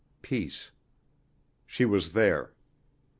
Peace. 0.23 0.71
She 1.67 1.85
was 1.85 2.13
there. 2.13 2.53